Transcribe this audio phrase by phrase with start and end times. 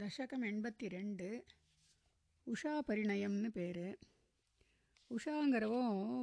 [0.00, 1.26] தசகம் எண்பத்தி ரெண்டு
[2.46, 3.88] உஷா பரிணயம்னு பேர்.
[5.10, 5.80] உஷாங்கிறவோ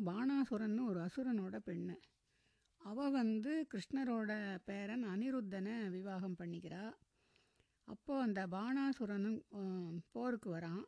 [0.08, 1.96] பாணாசுரன்னு ஒரு அசுரனோட பெண்ணு.
[2.82, 4.32] அவள் வந்து கிருஷ்ணரோட
[4.70, 6.84] பேரன் அனிருத்தனை விவாகம் பண்ணிக்கிறா.
[7.88, 9.40] அப்போது அந்த பானாசுரனும்
[10.16, 10.84] போருக்கு வரான்.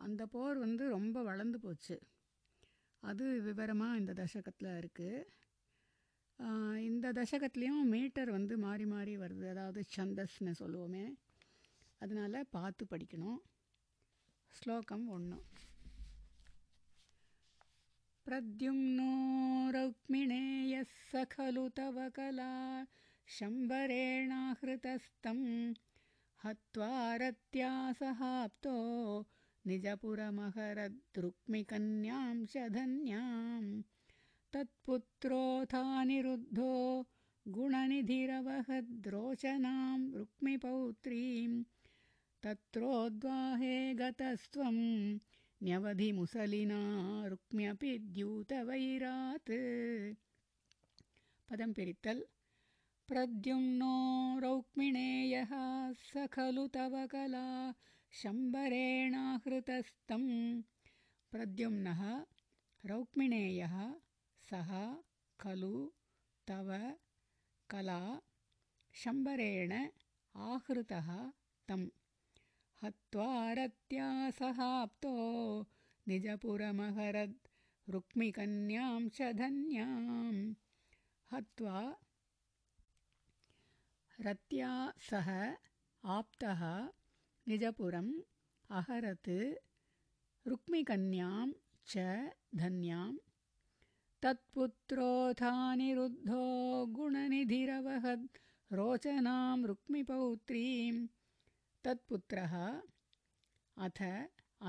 [0.00, 1.98] அந்த போர் வந்து ரொம்ப வளர்ந்து போச்சு.
[3.02, 5.26] அது விவரமாக இந்த தசகத்தில் இருக்குது
[6.90, 9.46] இந்த தசகத்துலேயும் மீட்டர் வந்து மாறி மாறி வருது.
[9.54, 11.08] அதாவது சந்தஸ்னு சொல்லுவோமே.
[12.01, 13.39] அதனால் பார்த்து படிக்கணும்
[14.53, 15.39] ஸ்லோகம் ஒன்று
[18.25, 19.09] प्रद्युम्नो
[19.73, 22.47] रौक्मिणेयः स खलु तव कला
[23.27, 25.41] शम्बरेणाहृतस्तं
[26.43, 26.87] हत्वा
[27.21, 28.73] रत्या सहाप्तो
[29.65, 33.61] निजपुरमहरद्रुक्मिकन्यां च धन्यां
[34.53, 36.71] तत्पुत्रोऽथानिरुद्धो
[37.45, 41.53] गुणनिधिरवहद्रोचनां रुक्मिपौत्रीं
[42.44, 44.76] तत्रोद्वाहे गतस्त्वं
[45.64, 46.80] न्यवधिमुसलिना
[47.32, 49.52] रुक्म्यपि द्यूतवैरात्
[51.48, 52.22] पदं पिरित्तल्।
[53.10, 53.94] प्रद्युम्नो
[54.44, 55.52] रौक्मिणेयः
[56.08, 57.46] स खलु तव कला
[58.22, 60.24] शम्बरेणाहृतस्तं
[61.32, 62.02] प्रद्युम्नः
[62.90, 63.76] रौक्मिणेयः
[64.50, 64.70] सः
[65.42, 65.74] खलु
[66.48, 66.68] तव
[67.72, 68.00] कला
[69.02, 69.72] शम्बरेण
[70.48, 71.08] आहृतः
[71.68, 71.88] तम्
[72.82, 74.06] हत्वा रत्या
[74.38, 75.12] सहाप्तो
[76.08, 77.34] निजपुरमहरद्
[77.94, 80.36] रुक्मिकन्यां च धन्यां
[81.32, 81.76] हत्वा
[84.26, 84.70] रत्या
[85.08, 85.28] सह
[86.16, 86.62] आप्तः
[87.52, 88.12] निजपुरम्
[88.80, 89.30] अहरत्
[90.52, 91.46] रुक्मिकन्यां
[91.92, 91.94] च
[92.64, 93.06] धन्यां
[94.24, 96.42] तत्पुत्रोऽथानिरुद्धो
[96.98, 98.26] गुणनिधिरवहद्
[98.80, 100.96] रोचनां रुक्मिपौत्रीं
[101.84, 102.54] तत्पुत्रः
[103.84, 104.00] अथ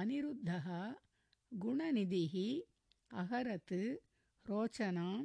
[0.01, 0.67] अनिरुद्धः
[1.63, 2.35] गुणनिधिः
[3.21, 3.73] अहरत्
[4.49, 5.15] रोचनां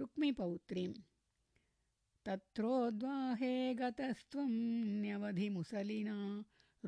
[0.00, 0.92] रुक्मिपौत्रीं
[2.26, 4.52] तत्रोद्वाहे गतस्त्वं
[5.02, 6.18] न्यवधिमुसलिना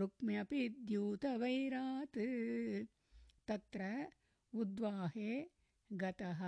[0.02, 2.20] रुक्म्यपि द्यूतवैरात्।
[3.48, 3.90] तत्र
[4.60, 5.30] उद्वाहे
[6.02, 6.40] गतः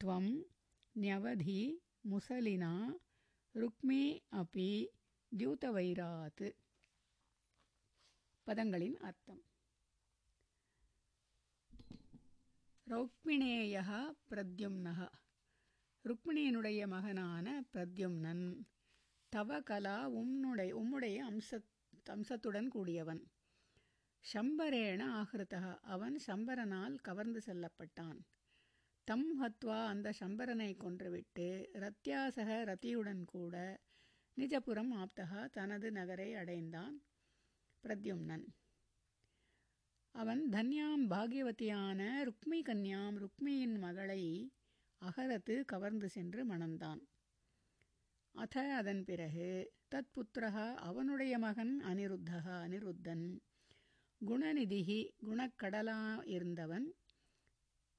[0.00, 0.26] त्वं
[1.02, 1.62] न्यवधि
[2.12, 2.72] मुसलिना
[3.62, 4.02] रुक्मि
[4.42, 4.70] अपि
[5.40, 6.42] द्यूतवैरात्
[8.46, 9.42] பதங்களின் அர்த்தம்.
[12.86, 13.76] ரௌக்மிணேய
[14.30, 15.08] பிரத்யும்னக
[16.04, 18.44] ருக்மிணியினுடைய மகனான பிரத்யும்னன்
[19.28, 21.58] தவ கலா உம்னுடைய உம்முடைய அம்ச
[22.04, 23.22] அம்சத்துடன் கூடியவன்.
[24.24, 28.18] ஷம்பரேண ஆகிருத்தகா அவன் சம்பரனால் கவர்ந்து செல்லப்பட்டான்.
[29.04, 31.48] தம் ஹத்வா அந்த சம்பரனை கொன்றுவிட்டு
[31.82, 33.80] ரத்தியாசக ரத்தியுடன் கூட
[34.36, 37.02] நிஜபுரம் ஆப்தகா தனது நகரை அடைந்தான்.
[37.86, 38.46] பிரத்யும்னன்
[40.14, 44.52] அவன் தன்யாம் பாகியவதியான ருக்மி கன்யாம் ருக்மியின் மகளை
[44.98, 47.00] அகரத்து கவர்ந்து சென்று மணந்தான்.
[48.34, 53.38] அத அதன் பிறகு தத் புத்திரகா அவனுடைய மகன் அனிருத்தக அனிருத்தன்.
[54.20, 56.94] குணநிதிகி குணக்கடலா இருந்தவன்.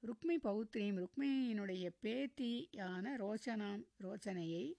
[0.02, 4.74] ருக்மி பௌத்ரீம் ருக்மியினுடைய பேத்தியான ரோச்சனாம் ரோச்சனையை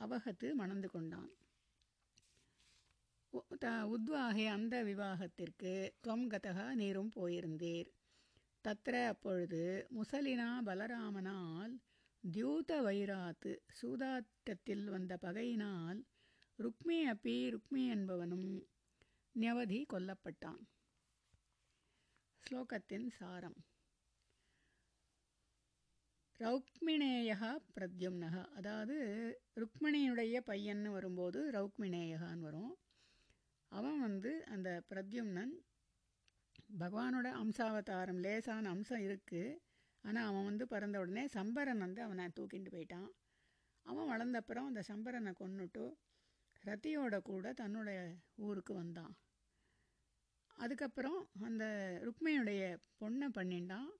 [0.00, 1.30] அவகத்து மணந்து கொண்டான்.
[3.32, 5.72] உத்வாகே அந்த விவாகத்திற்கு
[6.06, 7.90] துவம் கதகா நீரும் போயிருந்தீர்.
[8.64, 11.74] தத்ர அப்பொழுது முசலினா பலராமனால்
[12.24, 16.06] தியூத வைராத்து சூதாட்டத்தில் வந்த பகையினால்
[16.58, 18.48] ருக்மி அப்பி ருக்மி என்பவனும்
[19.34, 20.62] நியவதி கொல்லப்பட்டான்.
[22.44, 23.58] ஸ்லோகத்தின் சாரம்.
[26.40, 28.96] ரௌக்மிணேயா பிரத்யும்னக அதாவது
[29.56, 32.78] ருக்மிணியுடைய பையன்னு வரும்போது ரௌக்மிணேயகான்னு வரும்.
[33.72, 35.54] அவன் வந்து அந்த பிரத்யும்னன்
[36.82, 39.56] பகவானோட அம்சாவதாரம் லேசான அம்சம் இருக்குது
[40.04, 43.08] ஆனால் அவன் வந்து பிறந்த உடனே சம்பரன் வந்து அவனை தூக்கிட்டு போயிட்டான்.
[43.86, 45.84] அவன் வளர்ந்தப்புறம் அந்த சம்பரனை கொன்னுட்டு
[46.62, 47.98] ரத்தியோட கூட தன்னுடைய
[48.46, 49.14] ஊருக்கு வந்தான்.
[50.58, 51.64] அதுக்கப்புறம் அந்த
[52.06, 52.62] ருக்மியுடைய
[53.00, 53.90] பொண்ணை பண்ணிண்டான்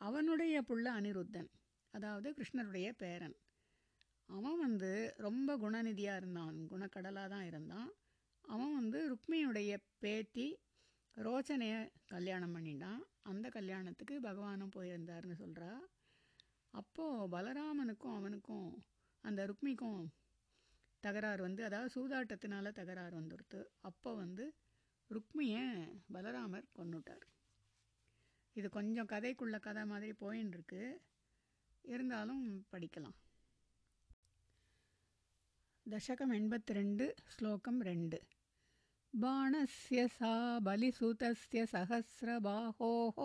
[0.00, 1.50] அவனுடைய புள்ள அனிருத்தன்
[1.94, 3.36] அதாவது கிருஷ்ணருடைய பேரன்.
[4.30, 6.56] அவன் வந்து ரொம்ப குணநிதியாக இருந்தான்.
[6.72, 7.88] குணக்கடலாக தான் இருந்தான்.
[8.44, 10.46] அவன் வந்து ருக்மியுடைய பேத்தி
[11.16, 13.00] ரோச்சனையை கல்யாணம் பண்ணிட்டான்.
[13.22, 15.72] அந்த கல்யாணத்துக்கு பகவானும் போயிருந்தார்னு சொல்கிறா
[16.74, 18.68] அப்போது பலராமனுக்கும் அவனுக்கும்
[19.24, 20.02] அந்த ருக்மிக்கும்
[21.00, 24.44] தகராறு வந்து அதாவது சூதாட்டத்தினால தகராறு வந்துடுத்து அப்போ வந்து
[25.10, 25.64] ருக்மியை
[26.12, 27.24] பலராமர் கொண்டுட்டார்
[28.56, 30.82] இது கொஞ்சம் கதைக்குள்ள கதை மாதிரி போயின்னு இருக்கு
[31.84, 33.16] இருந்தாலும் படிக்கலாம்.
[35.93, 37.01] दशकम् एण्बत् रेण्ड्
[37.31, 38.13] श्लोकं रेण्ड्
[39.23, 40.29] बाणस्य सा
[40.67, 43.19] बलिसुतस्य सहस्रबाहोः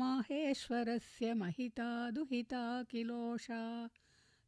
[0.00, 3.60] माहेश्वरस्य महिता दुहिता किलोषा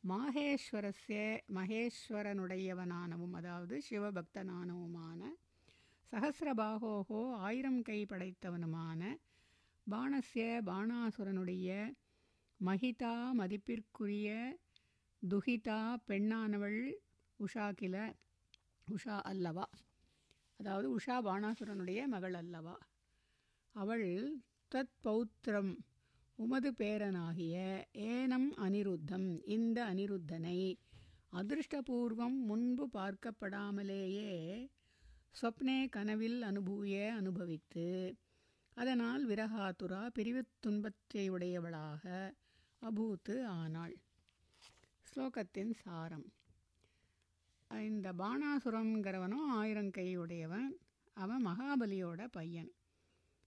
[0.04, 1.16] மாகேஸ்வரஸ்ய
[1.56, 5.20] மகேஸ்வரனுடையவனானவும் அதாவது சிவபக்தனானவுமான
[6.13, 9.01] சகசிரபாகோகோ ஆயிரம் கை படைத்தவனுமான
[9.87, 11.69] பாணஸ்ய பாணாசுரனுடைய
[12.59, 14.29] மகிதா மதிப்பிற்குரிய
[15.23, 16.79] துஹிதா பெண்ணானவள்
[17.39, 17.95] உஷா கில
[18.87, 19.65] உஷா அல்லவா?
[20.59, 22.75] அதாவது உஷா பாணாசுரனுடைய மகள் அல்லவா?
[23.75, 24.07] அவள்
[24.71, 25.73] தத் பௌத்திரம்
[26.39, 27.55] உமது பேரனாகிய
[28.07, 30.57] ஏனம் அனிருத்தம் இந்த அனிருத்தனை
[31.33, 34.31] அதிருஷ்டபூர்வம் முன்பு பார்க்கப்படாமலேயே
[35.41, 38.15] சொப்னே கனவில் அனுபூய அனுபவித்து
[38.73, 42.33] அதனால் விரகாதுரா பிரிவு துன்பத்தை உடையவளாக
[42.81, 43.95] அபூத்து ஆனாள்.
[45.09, 46.25] ஸ்லோகத்தின் சாரம்.
[47.71, 49.91] இந்த பாணாசுரங்கிறவனும் ஆயிரம்
[51.13, 52.71] அவன் மகாபலியோட பையன்.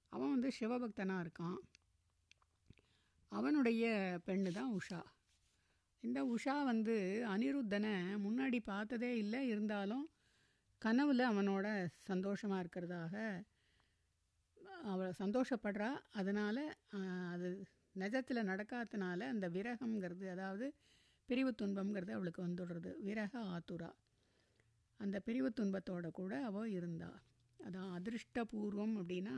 [0.09, 1.59] அவன் வந்து சிவபக்தனாக இருக்கான்.
[3.29, 3.85] அவனுடைய
[4.27, 5.03] பெண்ணு தான் உஷா.
[6.01, 7.93] இந்த உஷா வந்து அனிருத்தனை
[8.27, 10.09] முன்னாடி பார்த்ததே இல்லை இருந்தாலும்
[10.83, 11.67] கனவில் அவனோட
[12.09, 13.15] சந்தோஷமாக இருக்கிறதாக
[14.93, 15.89] அவள் சந்தோஷப்படுறா.
[16.13, 16.63] அதனால்
[17.33, 17.49] அது
[17.97, 20.67] நிஜத்தில் நடக்காதனால அந்த விரகங்கிறது அதாவது
[21.29, 22.91] பிரிவு துன்பங்கிறது அவளுக்கு வந்துடுறது.
[23.09, 23.91] விரக ஆத்துரா.
[25.01, 27.11] அந்த பிரிவு துன்பத்தோட கூட அவள் இருந்தா.
[27.61, 29.37] அதான் அதிருஷ்டபூர்வம் அப்படின்னா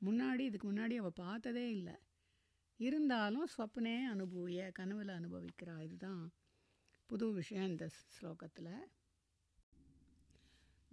[0.00, 1.96] முன்னாடி இதுக்கு முன்னாடி அவள் பார்த்ததே இல்லை.
[2.80, 5.76] இருந்தாலும் ஸ்வப்னே அனுபவிய கனவில் அனுபவிக்கிறா.
[5.86, 6.22] இதுதான்
[7.10, 8.72] புது விஷயம் இந்த ஸ்லோகத்தில்.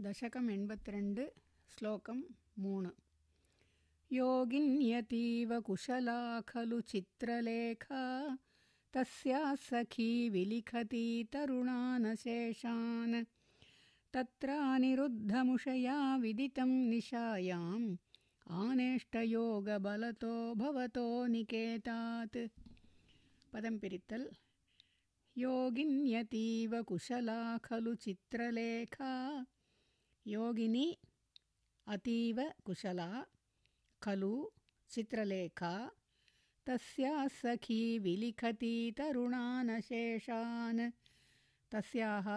[0.02, 1.32] दशकम् एम्बत्र
[1.78, 2.22] श्लोकं
[2.60, 2.90] मूण।
[4.12, 8.38] योगिन्यतीव कुशला खलु चित्रलेखा
[8.94, 13.24] तस्याः सखी विलिखति तरुणानशेषान्।
[14.14, 17.96] तत्रानिरुद्धमुषया विदितं निशायाम्
[18.50, 22.38] आनेष्टयोगबलतो भवतो निकेतात्।
[23.54, 24.28] पदं पिरित्तल्।
[25.38, 29.46] योगिन्यतीव कुशला खलु चित्रलेखा
[30.28, 30.98] योगिनी
[31.88, 33.26] अतीव कुशला
[34.04, 34.50] खलु
[34.90, 35.92] चित्रलेखा
[36.68, 40.92] तस्याः सखी विलिखति तरुणानशेषान्।
[41.72, 42.28] तस्याः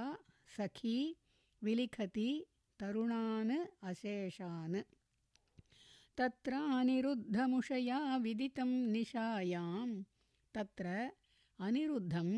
[0.57, 1.17] सखी
[1.63, 2.31] विलिखति
[2.81, 4.83] तरुणान् अशेषान्।
[6.19, 10.03] तत्र अनिरुद्धमुषया विदितं निशायां
[10.55, 10.87] तत्र
[11.61, 12.35] अनिरुद्धम्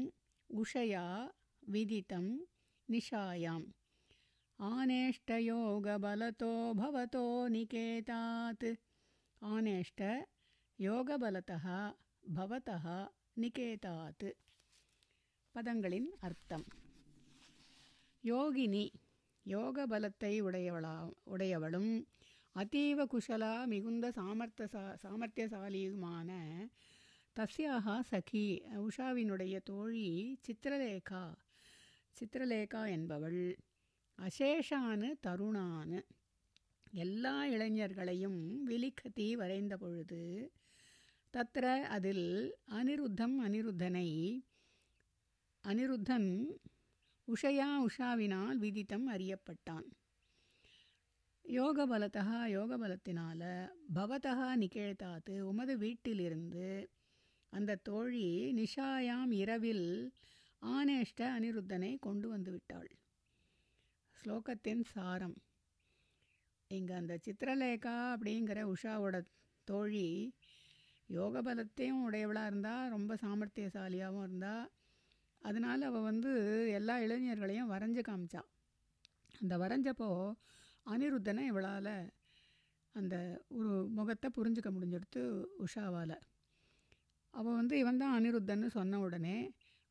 [0.50, 1.32] उषया
[1.68, 2.26] विदितं
[2.90, 3.66] निशायाम्
[4.59, 8.67] आनेष्टयोगबलतो भवतो निकेतात्
[9.41, 10.01] आनेष्ट
[10.79, 11.65] யோகபலத்தः
[12.37, 12.85] பவத்தः
[13.37, 14.25] நிகேதாத்
[15.55, 16.65] பதங்களின் அர்த்தம்
[18.23, 18.83] யோகினி
[19.45, 20.93] யோகபலத்தை உடையவளா
[21.25, 21.89] உடையவளும்
[22.55, 26.29] அதீவ குஷலா மிகுந்த சாமர்த்த சா சாமர்த்தியசாலியுமான
[27.35, 28.45] தஸ்யாக சகி
[28.83, 30.07] உஷாவினுடைய தோழி
[30.45, 31.23] சித்திரலேகா
[32.17, 33.41] சித்திரலேகா என்பவள்
[34.18, 36.00] அசேஷானு தருணானு
[36.92, 40.22] எல்லா இளைஞர்களையும் விலிக்கத்தி வரைந்த பொழுது
[41.34, 42.26] தத்திர அதில்
[42.70, 44.08] அனிருத்தம் அனிருத்தனை
[45.64, 46.30] அனிருத்தன்
[47.28, 49.88] உஷயா உஷாவினால் விதித்தம் அறியப்பட்டான்.
[51.44, 52.24] யோகபலத்தா
[52.56, 53.42] யோகபலத்தினால
[53.94, 56.68] பவதா நிகழ்த்தாத்து உமது வீட்டிலிருந்து
[57.52, 59.88] அந்த தோழி நிஷாயாம் இரவில்
[60.62, 62.90] ஆனேஷ்ட அனிருத்தனை கொண்டு வந்து விட்டாள்.
[64.20, 65.36] ஸ்லோகத்தின் சாரம்.
[66.70, 69.16] இங்கே அந்த சித்திரலேகா அப்படிங்கிற உஷாவோட
[69.68, 70.08] தோழி
[71.08, 74.66] யோக பலத்தையும் உடையவளாக இருந்தால் ரொம்ப சாமர்த்தியசாலியாகவும் இருந்தால்
[75.42, 76.30] அதனால் அவள் வந்து
[76.78, 78.42] எல்லா இளைஞர்களையும் வரைஞ்சு காமிச்சா.
[79.40, 80.08] அந்த வரைஞ்சப்போ
[80.86, 81.94] அனிருத்தனை இவளால்
[82.94, 83.14] அந்த
[83.58, 85.22] ஒரு முகத்தை புரிஞ்சுக்க முடிஞ்சிடுத்து
[85.66, 86.16] உஷாவால்.
[87.34, 89.38] அவள் வந்து இவன் தான் அனிருத்தன்னு சொன்ன உடனே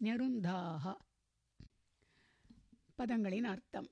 [0.00, 0.86] न्यरुन्धाः
[2.98, 3.88] பதங்களின் அர்த்தம்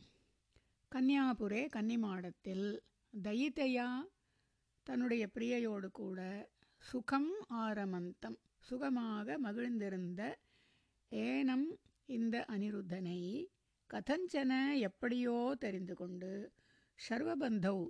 [0.93, 2.69] கன்னியாபுரே கன்னிமாடத்தில்
[3.15, 3.89] தயிதையா
[4.87, 6.21] தன்னுடைய பிரியையோடு கூட
[6.85, 7.29] சுகம்
[7.63, 8.39] ஆரமந்தம்
[8.69, 10.21] சுகமாக மகிழ்ந்திருந்த
[11.12, 11.68] ஏனம்
[12.06, 13.20] இந்த அனிருத்தனை
[13.90, 16.52] கதஞ்சன எப்படியோ தெரிந்து கொண்டு
[17.10, 17.88] சர்வபந்தவ்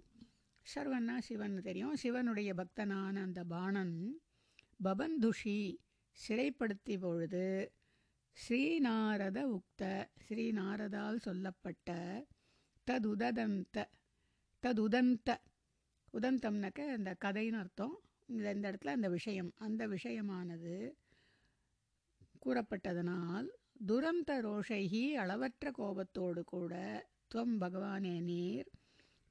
[0.76, 1.96] சர்வன்னா சிவன் தெரியும்.
[1.96, 4.20] சிவனுடைய பக்தனான அந்த பாணன்
[4.84, 5.60] பபந்துஷி
[6.18, 7.74] சிறைப்படுத்தி பொழுது
[8.38, 9.84] ஸ்ரீநாரத உக்த
[10.26, 11.90] ஸ்ரீநாரதால் சொல்லப்பட்ட
[12.88, 13.86] ததுதந்த
[14.64, 15.30] ததுதந்த.
[16.14, 17.96] உதந்தம்னாக்க அந்த கதைன்னு அர்த்தம்.
[18.26, 20.76] இந்த இந்த இடத்துல அந்த விஷயம் அந்த விஷயமானது
[22.46, 23.48] கூறப்பட்டதனால்
[23.88, 26.74] துரந்த ரோஷைகி அளவற்ற கோபத்தோடு கூட
[27.34, 28.70] துவம் பகவானே நீர்.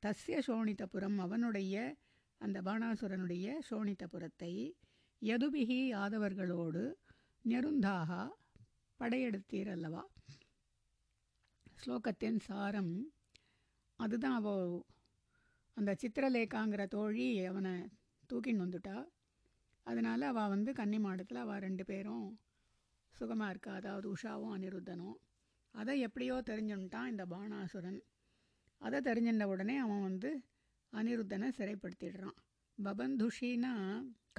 [0.02, 1.96] தஸ்ய சோணிதபுரம் அவனுடைய
[2.40, 4.52] அந்த பாணாசுரனுடைய சோணிதபுரத்தை
[5.22, 6.82] யதுபிகி யாதவர்களோடு
[7.44, 8.10] நெருந்தாக
[9.00, 10.04] படையெடுத்தீர் அல்லவா?
[11.80, 12.94] ஸ்லோகத்தின் சாரம்
[13.96, 14.48] அதுதான் அவ
[15.76, 17.72] அந்த சித்திரலேகாங்கிற தோழி அவனை
[18.30, 18.96] தூக்கின்னு வந்துட்டா.
[19.86, 22.26] அதனால் அவள் வந்து கன்னி மாடத்தில் அவள் ரெண்டு பேரும்
[23.18, 23.72] சுகமாக இருக்கா?
[23.72, 25.16] அதாவது உஷாவும் அனிருத்தனும்
[25.74, 28.00] அதை எப்படியோ தெரிஞ்சுட்டான் இந்த பாணாசுரன்
[28.80, 30.30] அதை தெரிஞ்சின்ற உடனே அவன் வந்து
[30.92, 32.36] அனிருத்தனை சிறைப்படுத்திடுறான்.
[32.78, 33.72] பபந்துஷின்னா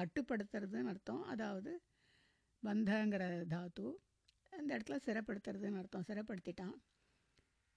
[0.01, 1.23] கட்டுப்படுத்துறதுன்னு அர்த்தம்.
[1.23, 1.71] அதாவது
[2.63, 3.87] பந்தங்கிற தாத்து
[4.53, 6.07] அந்த இடத்துல சிறைப்படுத்துறதுன்னு அர்த்தம்.
[6.07, 6.75] சிறைப்படுத்திட்டான்.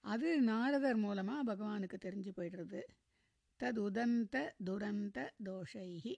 [0.03, 2.81] அது நாரதர் மூலமாக பகவானுக்கு தெரிஞ்சு போயிடுறது.
[3.59, 4.37] தது உதந்த
[4.69, 5.19] துரந்த
[5.49, 6.13] தோஷைகி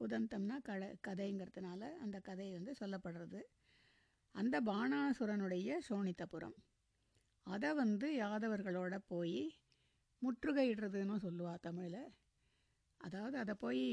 [0.00, 3.40] உதந்தம்னா கட கதைங்கிறதுனால அந்த கதை வந்து சொல்லப்படுறது.
[4.32, 6.56] அந்த பாணாசுரனுடைய சோனித்தபுரம்.
[7.46, 9.56] அதை வந்து யாதவர்களோட போய்
[10.22, 12.14] முற்றுகையிடுறதுன்னு சொல்லுவா தமிழில்.
[12.96, 13.86] அதாவது அதை போய்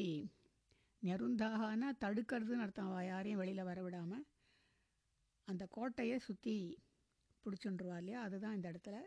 [1.04, 4.26] நெருந்தாகனா தடுக்கிறதுன்னு அர்த்தம் அவள் யாரையும் வெளியில் வரவிடாமல்
[5.46, 6.84] அந்த கோட்டையை சுற்றி
[7.44, 8.22] பிடிச்சுன்ருவா இல்லையா?
[8.22, 8.98] அதுதான் இந்த இடத்துல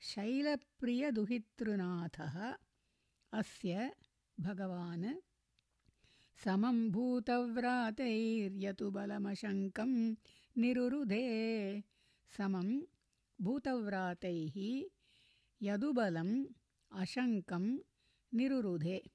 [0.00, 2.54] शैलप्रियदुहितृनाथः
[3.32, 3.92] अस्य
[4.40, 5.14] भगवान्।
[6.44, 10.16] समं भूतव्रातैर्यतु बलमशङ्कं
[10.56, 11.82] निरुरुधे।
[12.36, 12.82] समं
[13.40, 14.84] भूतव्रातैः
[15.62, 16.44] यदुबलम्
[16.92, 17.78] अशङ्कं
[18.34, 19.10] निरुरुधे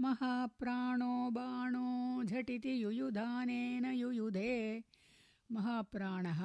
[0.00, 4.82] महाप्राणो बाणो झटिति युयुधानेन युयुधे।
[5.52, 6.40] महाप्राणः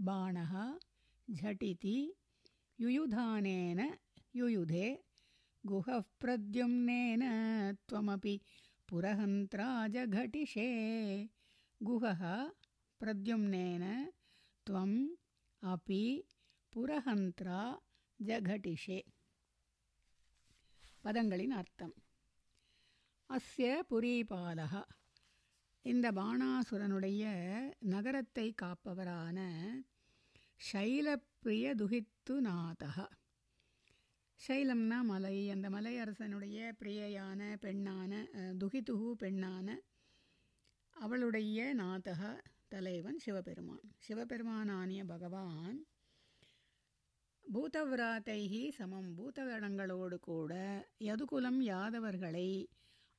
[0.00, 0.78] बाणः
[1.30, 2.12] झटिति
[2.80, 3.94] युयुधानेन
[4.36, 5.04] युयुधे।
[5.66, 7.22] गुहः प्रद्युम्नेन
[7.88, 8.40] त्वमपि
[8.88, 10.68] पुरहन्त्राजघटिषे।
[11.82, 12.48] गुहः
[13.00, 14.12] प्रद्युम्नेन
[14.66, 15.08] त्वम्
[15.62, 16.24] अपि
[16.72, 17.80] पुरहन्त्रा
[18.22, 19.04] जघटिषे
[21.04, 21.90] पदङ्गलिनार्थं
[23.30, 24.72] அஸ்ய புரீபாலக.
[25.84, 27.24] இந்த பாணாசுரனுடைய
[27.92, 29.38] நகரத்தை காப்பவரான
[30.72, 32.96] சைலப்பிரிய துகித்து நாதக.
[34.40, 38.12] சைலம்னா மலை அந்த மலையரசனுடைய பிரியையான பெண்ணான
[38.62, 39.78] துகித்துகு பெண்ணான
[40.96, 43.86] அவளுடைய நாதக தலைவன் சிவபெருமான்.
[44.08, 45.78] சிவபெருமானானிய பகவான்
[47.44, 49.10] பூதவிராத்தைகி சமம்.
[49.18, 50.52] பூதகணங்களோடு கூட
[51.08, 52.48] யதுகுலம் யாதவர்களை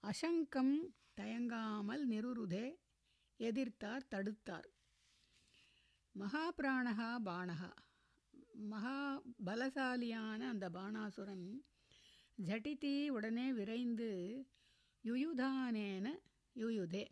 [0.03, 0.75] அசங்கம்
[1.15, 2.67] தயங்காமல் நிருருதே
[3.39, 4.70] எதிர்த்தார் தடுத்தார்.
[6.15, 7.70] மகாபிராணகா பானகா
[8.72, 8.96] மகா
[9.46, 11.46] பலசாலியான அந்த பாணாசுரன்
[12.38, 14.10] ஜட்டிதி உடனே விரைந்து
[15.03, 16.08] யுயுதானேன
[16.55, 17.05] யுயுதே.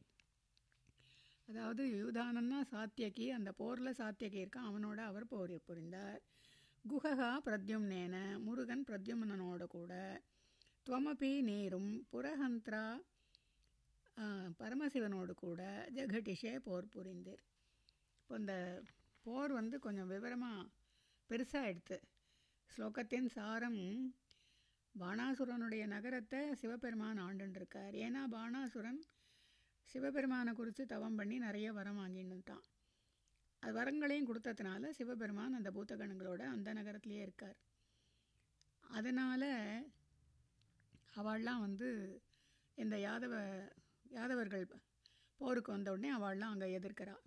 [1.47, 6.21] அதாவது யுயுதானன்னா சாத்தியகி அந்த போரில் சாத்தியகி இருக்கான் அவனோட அவர் போர் புரிந்தார்.
[6.85, 9.93] குஹகா பிரத்யும்னேன முருகன் பிரத்யும்னனோட கூட
[10.87, 12.83] துவமபி நீரும் புரஹந்திரா
[14.59, 15.61] பரமசிவனோடு கூட
[15.95, 17.43] ஜெகடிஷே போர் புரிந்தீர்.
[18.21, 18.55] இப்போ இந்த
[19.25, 20.63] போர் வந்து கொஞ்சம் விவரமாக
[21.29, 21.97] பெருசாக எடுத்து
[22.69, 23.81] ஸ்லோகத்தின் சாரம்
[24.95, 28.99] பாணாசுரனுடைய நகரத்தை சிவபெருமான் ஆண்டுருக்கார் ஏன்னா பாணாசுரன்
[29.89, 32.65] சிவபெருமானை குறித்து தவம் பண்ணி நிறைய வரம் வாங்கின்னுட்டான்.
[33.63, 37.57] அது வரங்களையும் கொடுத்ததுனால சிவபெருமான் அந்த பூத்தகணங்களோட அந்த நகரத்திலேயே இருக்கார்.
[38.83, 39.49] அதனால்
[41.19, 41.87] அவள்லாம் வந்து
[42.77, 43.33] இந்த யாதவ
[44.11, 44.65] யாதவர்கள்
[45.39, 47.23] போருக்கு வந்த உடனே அவள்லாம் அங்கே எதிர்க்கிறாள்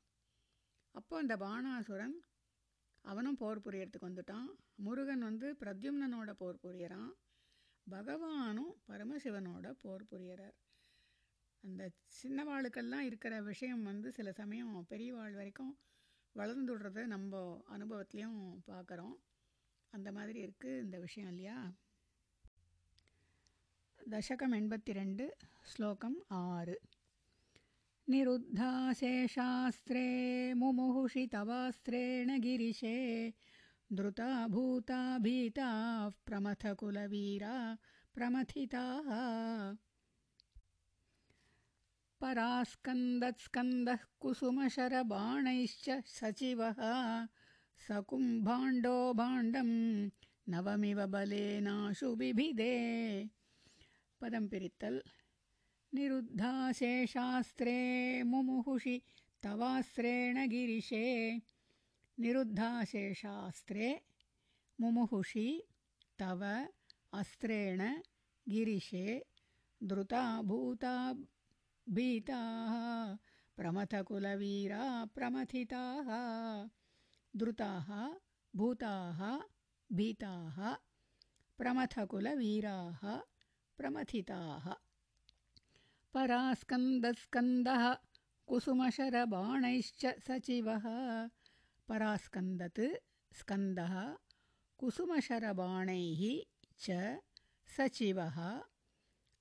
[0.94, 2.16] அப்போ அந்த பாணாசுரன்
[3.04, 4.48] அவனும் போர் புரியறதுக்கு வந்துட்டான்.
[4.76, 7.12] முருகன் வந்து பிரத்யும்னனோட போர் புரியறான்.
[7.86, 10.56] பகவானும் பரமசிவனோட போர் புரியறார்.
[11.64, 11.82] அந்த
[12.20, 15.72] சின்னவாளுக்கெல்லாம் இருக்கிற விஷயம் வந்து சில சமயம் பெரியவாள் வரைக்கும்
[16.34, 17.40] வளர்ந்துடுறத நம்ம
[17.76, 19.16] அனுபவத்துலேயும் பார்க்குறோம்
[19.92, 21.58] அந்த மாதிரி இருக்குது இந்த விஷயம் இல்லையா?
[24.08, 25.22] दशकम् दशकमेण्ड्
[25.66, 26.70] श्लोकम् आर्।
[28.08, 33.28] निरुद्धासे शास्त्रे मुमुहुषि तवास्त्रेण गिरिशे
[33.92, 37.78] द्रुताभूता भीताः प्रमथकुलवीरा
[38.14, 39.08] प्रमथिताः।
[42.20, 46.76] परास्कन्दत्स्कन्दः कुसुमशरबाणैश्च सचिवः
[47.88, 49.70] सकुम्भाण्डो भाण्डं
[50.48, 53.41] नवमिव बलेनाशु बिभिदे।
[54.22, 55.00] पदं पिरित्तल्।
[55.94, 57.78] निरुद्धाशेषास्त्रे
[58.22, 59.02] मुमुहुषि
[59.42, 61.36] तवास्त्रेण गिरिशे।
[62.20, 63.88] निरुद्धाशेषास्त्रे
[64.80, 65.48] मुमुहुषि
[66.18, 66.42] तव
[67.12, 67.80] अस्त्रेण
[68.48, 69.06] गिरिशे।
[69.82, 70.94] धृता भूता
[71.88, 72.74] भीताः
[73.56, 76.08] प्रमथकुलवीरा प्रमथिताः।
[77.36, 77.90] धृताः
[78.56, 79.20] भूताः
[79.96, 80.58] भीताः
[81.58, 83.31] प्रमथकुलवीराः
[83.78, 84.66] प्रमथिताः।
[86.14, 87.94] परास्कन्दस्कन्दः
[88.46, 90.86] कुसुमशरबाणैश्च सचिवः।
[91.88, 92.80] परास्कन्दत्
[93.36, 94.16] स्कन्दः
[94.78, 96.22] कुसुमशरबाणैः
[96.80, 97.18] च
[97.76, 98.38] सचिवः।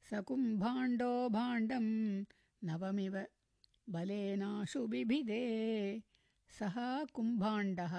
[0.10, 1.88] सकुम्भाण्डो भाण्डं
[2.64, 3.16] नवमिव
[3.90, 5.44] बलेनाशु बिभिदे
[6.60, 7.96] सः कुम्भाण्डः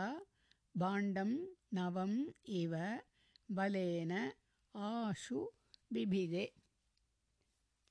[0.76, 1.30] भाण्डं
[1.74, 2.16] नवम्
[2.48, 2.74] इव
[3.50, 4.12] बलेन
[4.76, 5.38] आशु
[5.92, 6.44] பிபிதே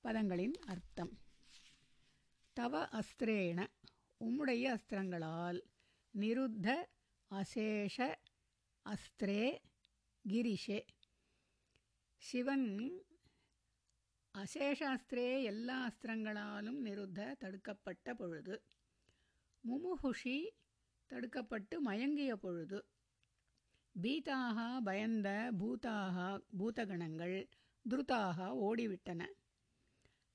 [0.03, 1.11] பதங்களின் அர்த்தம்.
[2.53, 3.67] தவ அஸ்திரேண
[4.19, 5.59] உம்முடைய அஸ்திரங்களால்
[6.13, 6.67] நிருத்த
[7.31, 7.97] அசேஷ
[8.85, 9.59] அஸ்திரே
[10.25, 10.79] கிரிஷே.
[12.17, 12.67] சிவன்
[14.37, 18.55] அசேஷாஸ்திரே எல்லா அஸ்திரங்களாலும் நிருத்த தடுக்கப்பட்ட பொழுது
[19.67, 20.37] முமுஹுஷி
[21.09, 22.79] தடுக்கப்பட்டு மயங்கிய பொழுது
[24.01, 26.17] பீதாக பயந்த பூதாக
[26.59, 27.37] பூதகணங்கள்
[27.89, 29.21] துருதாக ஓடிவிட்டன.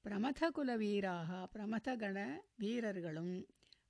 [0.05, 2.19] பிரமதகுல வீராக பிரமதகண
[2.57, 3.35] வீரர்களும்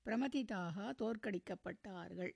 [0.05, 2.35] பிரமதிதாக தோற்கடிக்கப்பட்டார்கள்.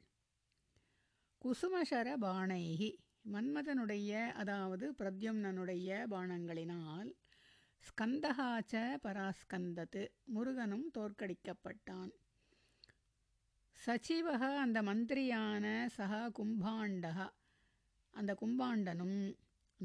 [1.43, 2.91] குசுமசர பாணைகி
[3.33, 7.11] மன்மதனுடைய அதாவது பிரத்யும்னனுடைய பானங்களினால்
[7.83, 12.11] ஸ்கந்தகாச்ச பராஸ்கந்தத்து முருகனும் தோற்கடிக்கப்பட்டான்.
[13.87, 17.29] சச்சிவக அந்த மந்திரியான சகா கும்பாண்டக
[18.15, 19.19] அந்த கும்பாண்டனும்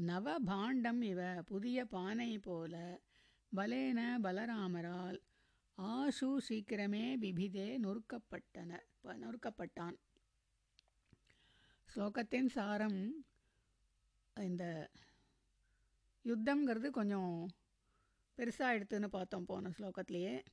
[0.00, 3.00] நவபாண்டம் இவ புதிய பானை போல
[3.56, 5.18] பலேன பலராமரால்
[5.74, 9.96] ஆசு சீக்கிரமே பிபிதே நொறுக்கப்பட்டன ப- நொறுக்கப்பட்டான்.
[11.94, 13.26] ஸ்லோகத்தின் சாரம்
[14.34, 14.90] இந்த
[16.24, 17.48] யுத்தம்ங்கிறது கொஞ்சம்
[18.36, 20.44] பெருசாக எடுத்துன்னு பார்த்தோம் போன ஸ்லோகத்திலேயே.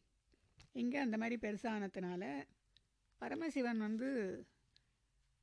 [0.72, 2.44] இங்கே அந்த மாதிரி பெருசானதுனால
[3.18, 4.44] பரமசிவன் வந்து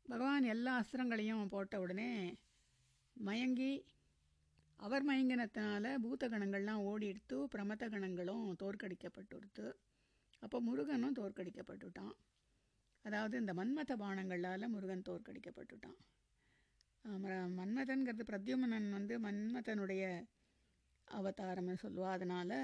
[0.03, 2.37] பகவான் எல்லா அஸ்திரங்களையும் போட்ட உடனே
[3.20, 3.72] மயங்கி
[4.76, 9.66] அவர் மயங்கினத்தினால பூத்த கணங்கள்லாம் ஓடி எடுத்து பிரமத கணங்களும் தோற்கடிக்கப்பட்டுடுத்து.
[10.42, 12.14] அப்போ முருகனும் தோற்கடிக்கப்பட்டுட்டான்.
[13.04, 15.98] அதாவது இந்த மன்மத பானங்களால் முருகன் தோற்கடிக்கப்பட்டுட்டான்.
[17.04, 20.04] அப்புறம் மன்மதன்கிறது பிரத்யுமனன் வந்து மன்மதனுடைய
[21.09, 22.11] அவதாரம்னு சொல்லுவா.
[22.11, 22.59] அதனால்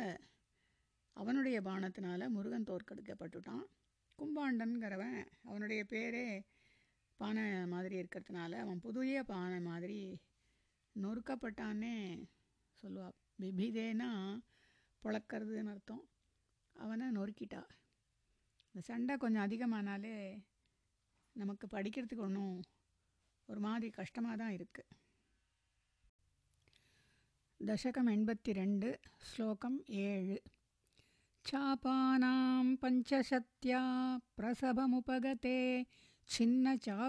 [1.16, 3.64] அவனுடைய பானத்தினால் முருகன் தோற்கடிக்கப்பட்டுட்டான்.
[4.18, 6.26] கும்பாண்டன்கிறவன் அவனுடைய பேரே
[7.20, 10.00] பானை மாதிரி இருக்கிறதுனால அவன் புதிய பானை மாதிரி
[10.95, 11.95] நொறுக்கப்பட்டான்னே
[12.83, 14.09] சொல்லுவா பிபிதேனா
[15.03, 16.03] புழக்கிறதுன்னு அர்த்தம்
[16.75, 17.61] அவனை நொறுக்கிட்டா
[18.65, 20.15] இந்த சண்டை கொஞ்சம் அதிகமானாலே
[21.35, 22.55] நமக்கு படிக்கிறதுக்கு ஒன்றும்
[23.49, 24.89] ஒரு மாதிரி கஷ்டமாக தான் இருக்குது
[27.59, 28.89] தசகம் எண்பத்தி ரெண்டு
[29.23, 30.37] ஸ்லோகம் ஏழு
[31.45, 33.79] चापानां पञ्चशत्या
[34.37, 35.53] प्रसभमुपगते
[36.29, 37.01] छिन्नचापेत्थबाणे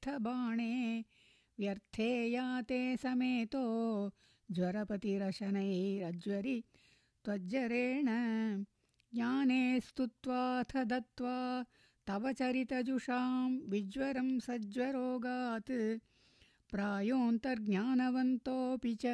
[0.00, 1.15] व्यर्थे
[1.59, 4.11] याते समेतो
[4.51, 6.63] ज्वरपतिरशनैरज्वरि
[7.25, 8.05] त्वज्जरेण
[9.13, 11.63] ज्ञाने स्तुत्वाथ दत्त्वा
[12.07, 15.97] तव चरितजुषां विज्वरं सज्वरोगात्
[16.71, 19.07] प्रायोऽन्तर्ज्ञानवन्तोऽपि च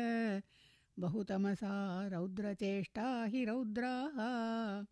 [0.99, 4.85] बहुतमसा रौद्रचेष्टा हि रौद्राः।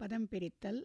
[0.00, 0.82] पदं पिरित्तल्।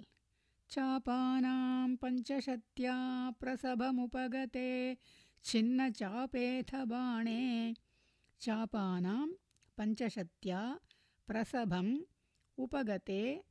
[0.70, 4.98] चापानां पञ्चशत्या प्रसभमुपगते
[5.44, 7.74] छिन्नचापेऽथ बाणे।
[8.42, 9.28] चापानां
[9.78, 10.78] पञ्चशत्या
[11.28, 11.98] प्रसभम्
[12.58, 13.42] उपगते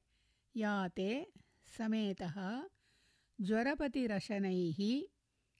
[0.55, 1.31] याते
[1.77, 2.61] समेतः
[3.39, 5.01] ज्वरपतिरशनैः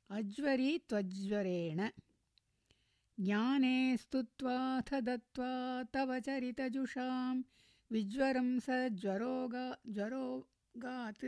[0.09, 1.81] अज्वरित्वज्वरेण
[3.19, 7.41] ज्ञाने स्तुत्वाथ दत्त्वा तव चरितजुषां
[7.91, 8.65] विज्वरं स
[9.01, 11.25] ज्वरोगा ज्वरोगात्।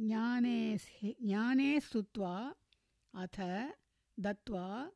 [0.00, 2.54] ज्ञाने ज्ञाने स्तुत्वा
[3.14, 3.40] अथ
[4.20, 4.90] दत्त्वा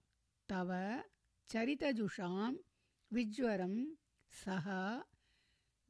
[0.48, 0.70] तव
[1.50, 2.53] चरितजुषां
[3.12, 3.74] विज्वरं
[4.42, 4.66] सः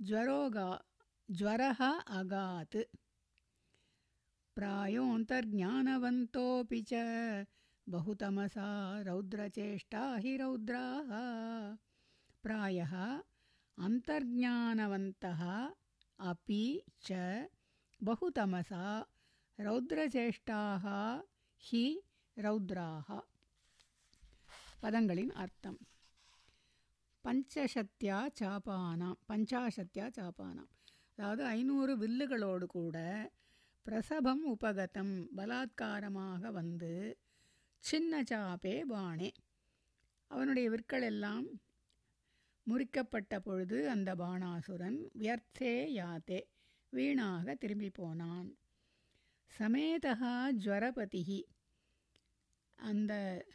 [0.01, 0.69] ज्वरोगा
[1.31, 1.81] ज्वरः
[2.21, 2.77] अगात्।
[4.57, 6.95] प्रायोऽन्तर्ज्ञानवन्तोऽपि च
[7.88, 8.68] बहुतमसा
[9.04, 11.12] रौद्रचेष्टा हि रौद्राः
[12.44, 12.94] प्रायः
[13.78, 15.42] अन्तर्ज्ञानवन्तः
[16.20, 16.62] अपि
[17.06, 17.12] च
[18.00, 18.84] बहुतमसा
[19.60, 20.86] रौद्रचेष्टाः
[21.64, 21.86] हि
[22.38, 23.08] ரௌத்ராக
[24.84, 25.80] பதங்களின் அர்த்தம்
[27.24, 30.70] பஞ்சசத்யா சாபானாம் பஞ்சாசத்யா சாபானாம்
[31.12, 32.98] அதாவது ஐநூறு வில்லுகளோடு கூட
[33.86, 36.94] பிரசபம் உபகதம் பலாத்காரமாக வந்து
[37.85, 39.33] சின்ன சாபே பாணே
[40.29, 41.47] அவனுடைய விற்கள் எல்லாம்
[42.67, 46.43] முறிக்கப்பட்ட பொழுது அந்த பாணாசுரன் வியர்த்தே யாத்தே
[46.91, 48.57] வீணாக திரும்பி போனான்.
[49.59, 51.45] சமேதகா ஜுவரபதிகி
[52.75, 53.13] அந்த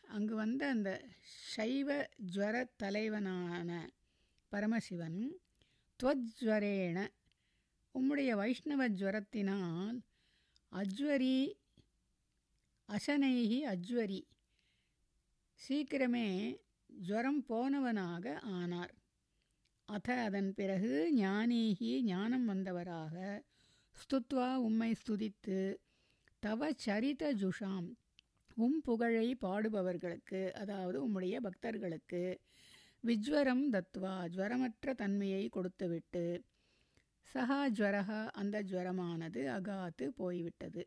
[0.07, 1.07] அங்கு வந்த அந்த
[1.55, 3.89] சைவ ஜுவர தலைவனான
[4.51, 5.39] பரமசிவன்
[6.03, 7.07] துவஜ்வரேன
[7.95, 9.97] உம்முடைய வைஷ்ணவ ஜுவரத்தினால்
[10.71, 11.58] அஜ்வரி
[12.89, 14.19] அசனைகி அஜ்வரி.
[15.59, 16.27] சீக்கிரமே
[16.89, 18.93] ஜுவரம் போனவனாக ஆனார்.
[19.85, 23.15] அத அதன் பிறகு ஞானீகி ஞானம் வந்தவராக
[23.95, 25.59] ஸ்துத்வா உம்மை ஸ்துதித்து
[26.39, 27.89] தவ சரித ஜுஷாம்
[28.57, 32.23] உம் புகழை பாடுபவர்களுக்கு அதாவது உம்முடைய பக்தர்களுக்கு
[33.03, 36.25] விஜ்வரம் தத்வா ஜுவரமற்ற தன்மையை கொடுத்துவிட்டு
[37.35, 40.83] சஹா ஜுவரஹா அந்த ஜுவரமானது அகாத்து போய்விட்டது.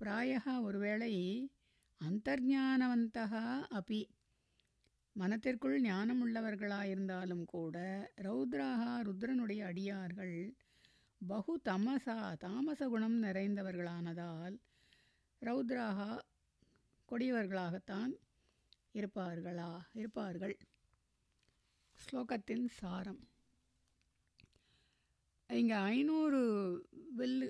[0.00, 1.12] பிராயः ஒருவேளை
[2.00, 3.24] அந்தர்ஞானவந்தா
[3.78, 4.00] அபி.
[5.12, 7.76] மனத்திற்குள் ஞானமுள்ளவர்களாயிருந்தாலும் கூட
[8.16, 10.56] ரௌத்ராகா ருத்ரனுடைய அடியார்கள்
[11.20, 14.56] பகு தமசா தாமச குணம் நிறைந்தவர்களானதால்
[15.42, 16.10] ரௌத்ராகா
[17.08, 18.12] கொடியவர்களாகத்தான்
[18.94, 20.56] இருப்பார்களா இருப்பார்கள்.
[21.98, 23.22] ஸ்லோகத்தின் சாரம்.
[25.50, 26.40] இங்கே ஐநூறு
[27.18, 27.48] வில்லு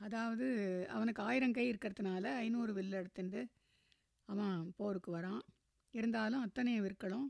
[0.00, 0.46] அதாவது
[0.88, 3.40] அவனுக்கு ஆயிரம் கை இருக்கிறதுனால ஐநூறு வில்லு எடுத்துட்டு
[4.28, 5.42] அவன் போருக்கு வரான்.
[5.94, 7.28] இருந்தாலும் அத்தனை விற்களும்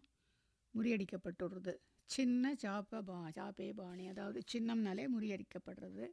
[0.75, 1.73] முறியடிக்கப்பட்டுடுறது
[2.11, 6.05] சின்ன சாப்ப பா சாப்பே பாணி அதாவது சின்னம்னாலே முறியடிக்கப்படுறது.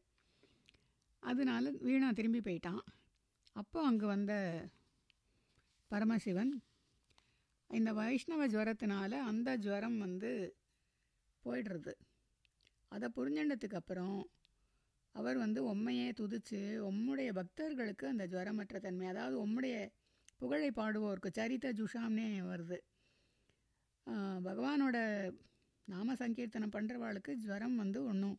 [1.23, 2.81] அதனால வீணா திரும்பி போயிட்டான்.
[3.55, 4.33] அப்போ அங்கே வந்த
[5.91, 6.53] பரமசிவன்
[7.69, 10.31] இந்த வைஷ்ணவ ஜுவரத்தினால அந்த ஜுவரம் வந்து
[11.43, 11.93] போயிடுறது.
[12.91, 14.17] அதை புரிஞ்சின்றதுக்கு அப்புறம்
[15.15, 19.75] அவர் வந்து உம்மையே துதிச்சு உம்முடைய பக்தர்களுக்கு அந்த ஜுவரமற்ற தன்மை அதாவது உம்முடைய
[20.41, 22.77] புகழை பாடுவோருக்கு சரித்த ஜுஷாம்னே வருது.
[24.47, 24.97] பகவானோட
[25.87, 28.37] நாம சங்கீர்த்தனம் பண்ணுறவாளுக்கு ஜுவரம் வந்து ஒன்றும்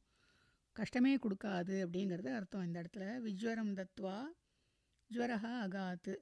[0.77, 2.65] கஷ்டமே கொடுக்காது அப்படிங்கிறது அர்த்தம்.
[2.69, 4.17] இந்த இடத்துல விஜ்வரம் தத்வா
[5.11, 6.15] ஜுவரஹா அகாத்து.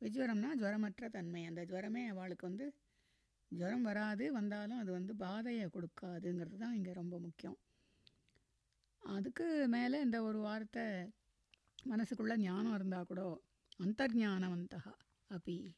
[0.00, 1.42] விஜ்வரம்னா ஜுவரமற்ற தன்மை.
[1.50, 2.66] அந்த ஜுவரமே அவளுக்கு வந்து
[3.50, 7.58] ஜுவரம் வராது வந்தாலும் அது வந்து பாதையை கொடுக்காதுங்கிறது தான் இங்கே ரொம்ப முக்கியம்.
[9.02, 10.82] அதுக்கு மேலே இந்த ஒரு வார்த்தை
[11.88, 13.42] மனசுக்குள்ள ஞானம் இருந்தால் கூட
[13.78, 14.92] அந்தர்ஞானவந்தகா
[15.30, 15.74] அப்பி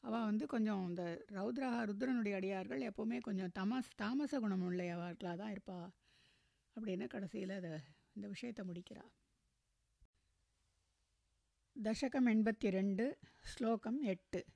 [0.00, 5.88] அவள் வந்து கொஞ்சம் இந்த ரௌத்ரஹா ருத்ரனுடைய அடியார்கள் எப்போவுமே கொஞ்சம் தமஸ் தாமச குணம் உள்ளவர்களாக தான் இருப்பா.
[6.76, 7.70] அப்படின்னு கடைசியில் அதை
[8.12, 9.04] இந்த விஷயத்தை முடிக்கிறா.
[11.82, 14.46] தசகம் எண்பத்தி ரெண்டு ஸ்லோகம் எட்டு.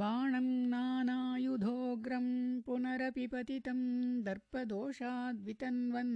[0.00, 2.26] बाणं नानायुधोग्रं
[2.66, 3.80] पुनरपि पतितं
[4.26, 6.14] दर्पदोषाद्वितन्वन्।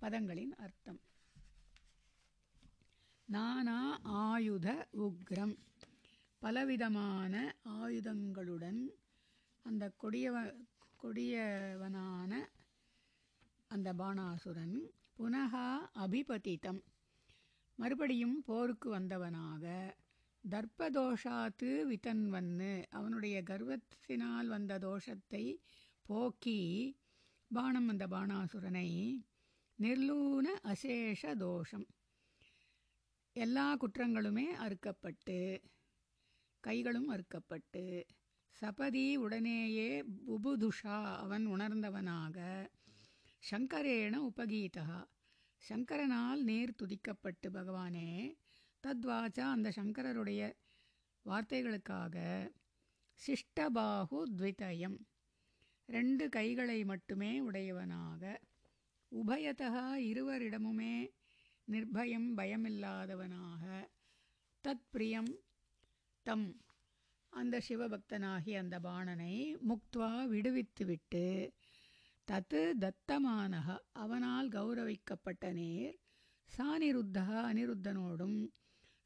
[0.03, 0.99] पदङ्गलिन् अर्थम्
[3.31, 5.55] नाना आयुध उग्रम्।
[6.45, 7.35] பலவிதமான
[7.81, 8.81] ஆயுதங்களுடன்
[9.63, 10.37] அந்த கொடியவ
[11.01, 12.33] கொடியவனான
[13.71, 14.75] அந்த பாணாசுரன்
[15.19, 16.81] புனகா அபிபதித்தம்
[17.79, 19.65] மறுபடியும் போருக்கு வந்தவனாக
[20.45, 25.45] தர்ப்பதோஷாத்து வித்தன்வன்னு அவனுடைய கர்வத்தினால் வந்த தோஷத்தை
[26.07, 26.61] போக்கி
[27.51, 28.89] பாணம் அந்த பாணாசுரனை
[29.79, 31.87] நிர்லூன அசேஷ தோஷம்.
[33.37, 35.39] எல்லா குற்றங்களுமே அறுக்கப்பட்டு
[36.67, 37.83] கைகளும் அறுக்கப்பட்டு
[38.51, 39.89] சபதி உடனேயே
[40.27, 42.39] புபுதுஷா அவன் உணர்ந்தவனாக.
[43.51, 45.05] சங்கரேண உபகீதா.
[45.69, 48.11] சங்கரனால் நேர் துதிக்கப்பட்டு பகவானே
[48.85, 50.43] தத்வாச்சா அந்த சங்கரருடைய
[51.25, 52.17] வார்த்தைகளுக்காக
[53.21, 54.99] சிஷ்டபாகு த்விதயம்.
[55.89, 58.41] ரெண்டு கைகளை மட்டுமே உடையவனாக.
[59.13, 59.73] உபயதா
[60.11, 60.95] இருவரிடமுமே
[61.71, 63.65] நிர்பயம் பயமில்லாதவனாக.
[64.65, 65.33] தத் பிரியம்
[66.27, 66.45] தம்
[67.33, 69.35] அந்த சிவபக்தனாகி அந்த பாணனை
[69.69, 71.25] முக்துவா விடுவித்துவிட்டு
[72.29, 75.97] தத்து தத்தமானக அவனால் கௌரவிக்கப்பட்ட நேர்
[76.49, 78.39] சானிருத்தா அனிருத்தனோடும்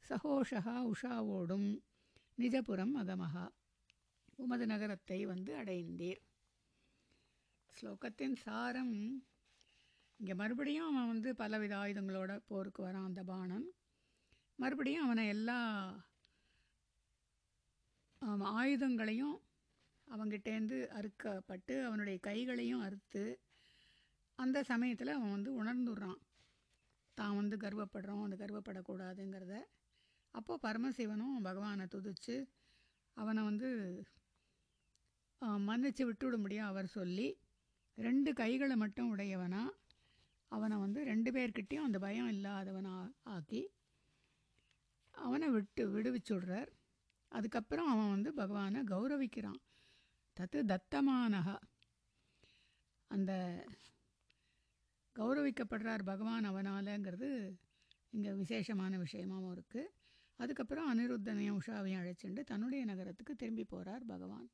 [0.09, 1.69] சகோஷா உஷாவோடும்
[2.37, 3.45] நிஜபுரம் அகமகா.
[4.35, 6.21] உமது நகரத்தை வந்து அடைந்தீர்.
[7.73, 8.95] ஸ்லோகத்தின் சாரம்
[10.19, 13.67] இங்கே மறுபடியும் அவன் வந்து பலவித ஆயுதங்களோட போருக்கு வரான் அந்த பாணன்.
[14.59, 15.59] மறுபடியும் அவனை எல்லா
[18.53, 19.37] ஆயுதங்களையும்
[20.07, 23.23] அவங்கிட்டேருந்து அறுக்கப்பட்டு அவனுடைய கைகளையும் அறுத்து
[24.39, 26.19] அந்த சமயத்தில் அவன் வந்து உணர்ந்துடுறான்
[27.17, 29.55] தான் வந்து கர்வப்படுறோம் அந்த கர்வப்படக்கூடாதுங்கிறத.
[30.33, 32.35] அப்போது பரமசிவனும் பகவானை துதிச்சு
[33.17, 33.69] அவனை வந்து
[35.67, 37.27] மன்னிச்சு விட்டுவிட முடியும் அவர் சொல்லி
[37.97, 39.63] ரெண்டு கைகளை மட்டும் உடையவனா
[40.51, 42.95] அவனை வந்து ரெண்டு பேர்கிட்டையும் அந்த பயம் இல்லாதவனா
[43.35, 43.61] ஆக்கி
[45.13, 46.69] அவனை விட்டு விடுவிச்சுடுறார்.
[47.29, 49.59] அதுக்கப்புறம் அவன் வந்து பகவானை கௌரவிக்கிறான்.
[50.37, 51.55] தத்து தத்தமானகா
[53.07, 53.31] அந்த
[55.15, 57.29] கௌரவிக்கப்படுறார் பகவான் அவனாலங்கிறது
[58.09, 59.91] இங்கே விசேஷமான விஷயமாகவும் இருக்குது
[60.39, 64.47] அதுக்கப்புறம் அனிருத்தனையும் உஷாவையும் அழைச்சிட்டு தன்னுடைய நகரத்துக்கு திரும்பி போகிறார் பகவான்.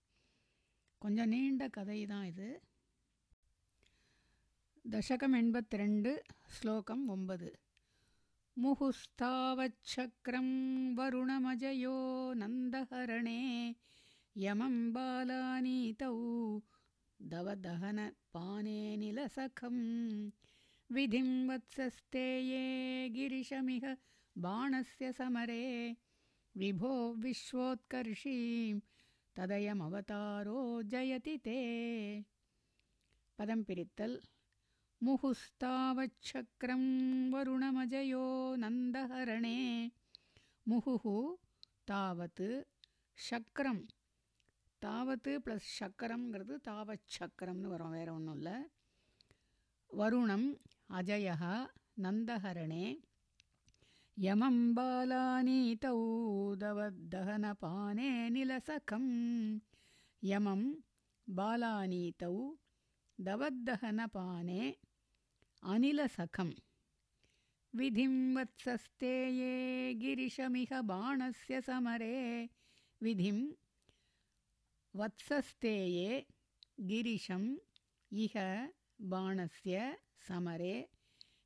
[1.01, 2.47] கொஞ்சம் நீண்ட கதை தான் இது.
[4.93, 6.11] தசகம் எண்பத்தி ரெண்டு
[6.45, 7.49] ஸ்லோகம் ஒன்பது.
[8.63, 10.47] मुहुस्थावच्छक्रं
[10.97, 11.95] वरुणमजयो
[12.33, 13.41] नन्दहरणे
[14.37, 16.13] यमं बालानीतौ
[17.21, 19.77] दवदहनपाने दवदहनपानेनिलसखं
[20.95, 23.95] विधिं वत्सस्ते ये गिरिशमिह
[24.37, 25.65] बाणस्य समरे
[26.57, 28.79] विभो विश्वोत्कर्षीं
[29.37, 30.61] तदयमवतारो
[30.93, 31.59] जयति ते।
[33.39, 34.17] पदं पिरित्तल्।
[35.00, 36.82] मुहुस्तावच्छक्रं
[37.32, 38.24] वरुणमजयो
[38.62, 39.58] नन्दहरणे
[40.66, 41.04] मुहुः
[41.90, 42.44] तावत्
[43.18, 43.80] சக்கரம்
[44.82, 48.54] தாவத்து ப்ளஸ் சக்கரம்ங்கிறது தாவச் சக்கரம்னு வரும் வேறு ஒன்றும் இல்லை
[49.90, 50.46] வருணம்
[50.98, 51.50] அஜயா
[52.04, 52.86] நந்தஹரணே
[54.16, 55.98] யமம் பாலானீதௌ
[56.62, 59.12] தவத்தகனபானே நிலசகம்
[60.22, 60.66] யமம்
[61.28, 62.34] பாலானீதௌ
[63.21, 64.75] दवद्दहनपाने
[65.63, 66.51] अनिलसखं
[67.75, 72.49] विधिं वत्सस्ते ये गिरिशमिह बाणस्य समरे।
[73.01, 73.53] विधिं
[74.95, 76.25] वत्सस्ते ये
[76.79, 77.57] गिरिशम्
[78.11, 78.67] इह
[79.01, 79.97] बाणस्य
[80.27, 80.89] समरे।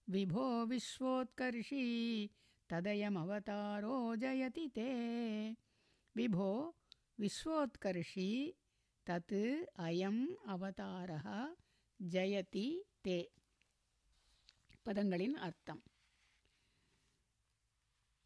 [0.10, 2.28] विभो विश्वोत्कर्षी
[2.70, 4.90] तदयमवतारो जयति ते।
[6.16, 6.76] विभो
[7.20, 8.59] विश्वोत्कर्षी
[9.10, 9.40] தத்
[9.78, 11.56] அயம் அவதாரா
[12.00, 12.66] ஜயதி
[13.08, 13.16] தே
[14.86, 15.82] பதங்களின் அர்த்தம்।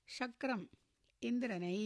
[0.07, 0.69] சக்கரம்
[1.21, 1.77] இந்திரனை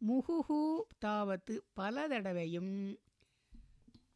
[0.00, 0.60] முகுஹு
[1.04, 2.98] தாவத்து பல தடவையும்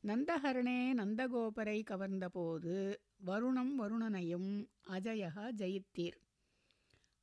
[0.02, 4.50] நந்தஹரணே நந்தகோபரை கவர்ந்தபோது வருணம் வருணனையும்
[4.88, 6.18] அஜயகா ஜெயித்தீர்.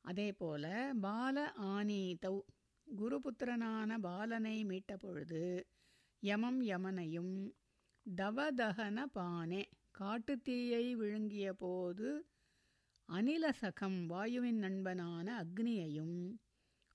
[0.01, 2.35] அதேபோல பால ஆனீதௌ
[2.87, 5.43] குருபுத்திரனான பாலனை மீட்டபொழுது
[6.23, 7.33] யமம் யமனையும்
[8.05, 9.61] தவதகன பானே.
[9.99, 12.09] காட்டுத்தீயை விழுங்கிய போது
[13.09, 16.17] அனிலசகம் வாயுவின் நண்பனான அக்னியையும்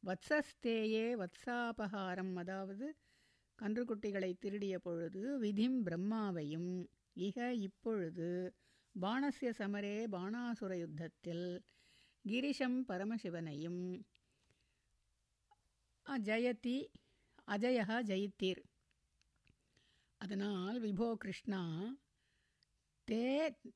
[0.03, 2.87] வத்சஸ்தேயே வத்சாபகாரம் அதாவது
[3.59, 6.73] கன்றுக்குட்டிகளை திருடிய பொழுது விதிம் பிரம்மாவையும்.
[7.21, 8.31] இக இப்பொழுது
[8.95, 11.47] பாணசிய சமரே பாணாசுர யுத்தத்தில்
[12.25, 13.83] கிரிஷம் பரமசிவனையும்
[16.07, 16.79] அஜயதி
[17.49, 18.63] அஜயா ஜெயித்தீர்.
[20.21, 21.63] அதனால் விபோ கிருஷ்ணா
[23.09, 23.27] தே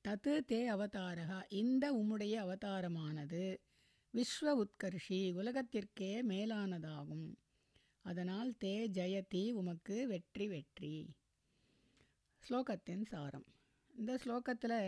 [0.07, 3.45] தத்து தே அவதாரகா இந்த உம்முடைய அவதாரமானது
[4.15, 7.29] விஸ்வ உத்கர்ஷி உலகத்திற்கே மேலானதாகும்.
[8.05, 10.95] அதனால் தே ஜெயதி உமக்கு வெற்றி வெற்றி.
[12.43, 13.47] ஸ்லோகத்தின் சாரம்.
[13.95, 14.79] இந்த ஸ்லோகத்தில்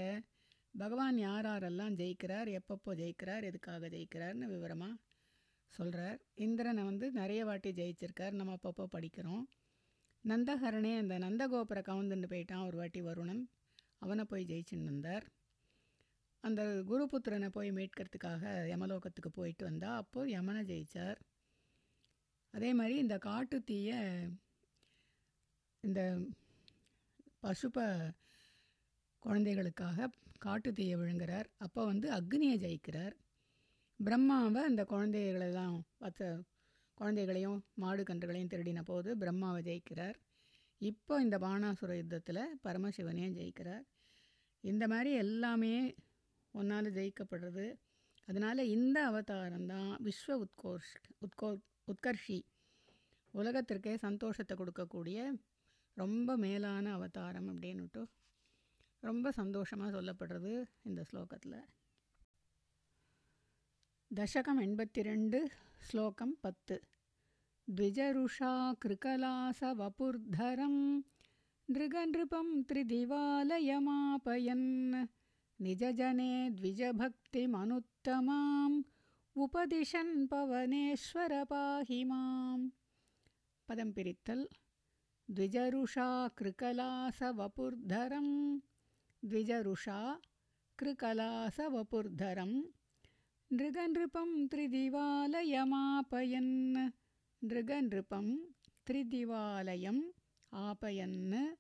[0.75, 5.01] பகவான் யார் யாரெல்லாம் ஜெயிக்கிறார் எப்பப்போ ஜெயிக்கிறார் எதுக்காக ஜெயிக்கிறார்னு விவரமாக
[5.75, 8.35] சொல்கிறார் இந்திரனை வந்து நிறைய வாட்டி ஜெயிச்சிருக்கார்.
[8.41, 9.45] நம்ம அப்பப்போ படிக்கிறோம்.
[10.29, 12.67] நந்தகரனே அந்த நந்தகோபுர கவுந்துன்னு போயிட்டான்.
[12.67, 13.43] ஒரு வாட்டி வருணன்
[13.99, 15.27] அவனை போய் ஜெயிச்சுன்னு வந்தார்
[16.45, 21.21] அந்த குருபுத்திரனை போய் மீட்கிறதுக்காக யமலோகத்துக்கு போயிட்டு வந்தால் அப்போது யமனை ஜெயித்தார்
[22.55, 23.93] அதே மாதிரி இந்த காட்டு தீய
[25.81, 26.01] இந்த
[27.43, 27.79] பசுப
[29.19, 30.09] குழந்தைகளுக்காக
[30.39, 31.49] காட்டு தீயை விழுங்குறார்.
[31.57, 33.15] அப்போ வந்து அக்னியை ஜெயிக்கிறார்.
[34.01, 36.23] பிரம்மாவை அந்த குழந்தைகளெல்லாம் பத்த
[36.99, 40.17] குழந்தைகளையும் மாடு கன்றுகளையும் திருடின போது பிரம்மாவை ஜெயிக்கிறார்.
[40.91, 43.85] இப்போ இந்த பாணாசுர யுத்தத்தில் பரமசிவனையும் ஜெயிக்கிறார்.
[44.65, 45.75] இந்த மாதிரி எல்லாமே
[46.55, 47.67] ஒன்றால் ஜெயிக்கப்படுறது.
[48.29, 50.93] அதனால் இந்த அவதாரம் தான் விஸ்வ உத்கோஷ்
[51.27, 51.49] உத்கோ
[51.93, 52.39] உத்கர்ஷி
[53.35, 55.19] உலகத்திற்கே சந்தோஷத்தை கொடுக்கக்கூடிய
[55.97, 58.03] ரொம்ப மேலான அவதாரம் அப்படின்னுட்டு
[59.03, 60.53] ரொம்ப சந்தோஷமாக சொல்லப்படுறது
[60.89, 61.59] இந்த ஸ்லோகத்தில்.
[64.15, 65.49] दशकम् एम्बतिरं
[65.91, 66.73] श्लोकं पत्।
[67.71, 71.03] द्विजरुषा कृकलासवपुर्धरं
[71.71, 75.07] नृगनृपं त्रिदिवालयमापयन्।
[75.61, 78.83] निजजने द्विजभक्तिमनुत्तमाम्
[79.37, 82.71] उपदिशन् पवनेश्वर पाहि माम्।
[83.69, 84.47] पदं पिरित्तल्।
[85.31, 88.59] द्विजरुषा कृकलासवपुर्धरं
[89.25, 90.21] द्विजरुषा
[90.79, 92.63] कृकलासवपुर्धरम्
[93.53, 96.91] नृगनृपं त्रिदिवालयमापयन्।
[97.45, 98.39] नृगनृपं
[98.87, 100.03] त्रिदिवालयम्
[100.55, 101.57] आपयन्।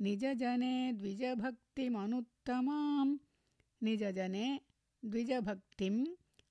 [0.00, 3.16] निजजने द्विजभक्तिमनुत्तमां
[3.82, 4.60] निजजने
[5.04, 6.06] द्विजभक्तिम्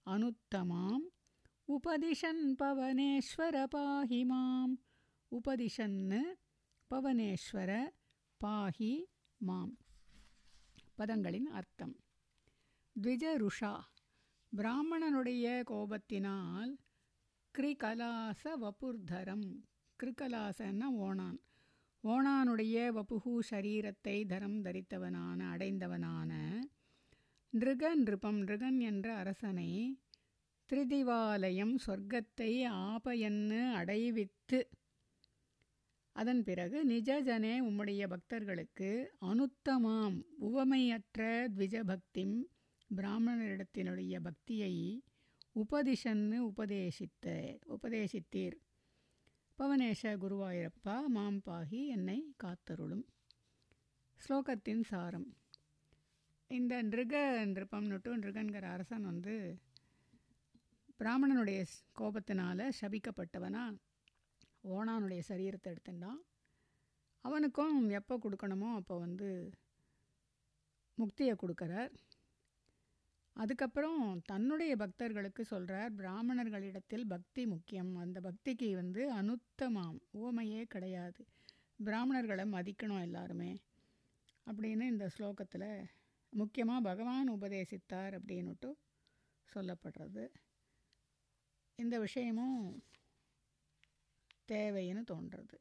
[0.07, 1.03] अनुत्तमाम्।
[1.69, 4.77] उपदिशन् पवनेश्वर पाहि माम्।
[5.31, 6.33] उपदिशन्
[6.89, 7.91] पवनेश्वर
[8.41, 9.07] पाहि
[9.43, 9.71] माम्।
[10.97, 11.93] पदङ्गलिन् अर्थम्
[12.97, 13.85] द्विजरुषा
[14.57, 16.71] பிராமணனுடைய கோபத்தினால்
[17.55, 19.45] கிரிகலாச வபுர்தரம்.
[19.99, 21.37] கிருகலாசன்னா ஓணான்.
[22.03, 26.31] ஓணானுடைய வபுகு சரீரத்தை தரம் தரித்தவனான அடைந்தவனான
[27.53, 28.39] நிருகன் நிருபம்.
[28.45, 29.99] நிருகன் என்ற அரசனை
[30.69, 32.51] திரிதிவாலயம் சொர்க்கத்தை
[32.85, 34.69] ஆபயன்னு அடைவித்து
[36.11, 40.21] அதன் பிறகு நிஜஜனே உம்முடைய பக்தர்களுக்கு அனுத்தமாம்.
[40.41, 41.21] உவமையற்ற
[41.55, 42.37] த்விஜபக்திம்
[42.97, 45.03] பிராமணரிடத்தினுடைய பக்தியை
[45.55, 47.25] உபதிஷன்னு உபதேசித்த
[47.75, 48.57] உபதேசித்தீர்.
[49.59, 53.05] பவனேஷ குருவாயிரப்பா மாம் பாகி என்னை காத்தருளும்.
[54.19, 55.27] ஸ்லோகத்தின் சாரம்.
[56.47, 57.15] இந்த நிருக
[57.53, 59.35] நிருப்பம்னுட்டு நிருகன்கிற அரசன் வந்து
[60.99, 61.59] பிராமணனுடைய
[61.99, 63.63] கோபத்தினால் சபிக்கப்பட்டவனா.
[64.63, 66.21] ஓணானுடைய சரீரத்தை எடுத்துட்டான்.
[67.25, 69.51] அவனுக்கும் எப்போ கொடுக்கணுமோ அப்போ வந்து
[70.97, 71.91] முக்தியை கொடுக்குறார்.
[73.39, 77.95] அதுக்கப்புறம் தன்னுடைய பக்தர்களுக்கு சொல்கிறார் பிராமணர்களிடத்தில் பக்தி முக்கியம்.
[77.95, 81.21] அந்த பக்திக்கு வந்து அனுத்தமாம் ஓமையே கிடையாது.
[81.85, 83.51] பிராமணர்களை மதிக்கணும் எல்லாருமே
[84.47, 85.69] அப்படின்னு இந்த ஸ்லோகத்தில்
[86.33, 88.69] முக்கியமாக பகவான் உபதேசித்தார் அப்படின்னுட்டு
[89.49, 90.25] சொல்லப்படுறது.
[91.79, 92.59] இந்த விஷயமும்
[94.51, 95.57] தேவைன்னு தோன்றுறது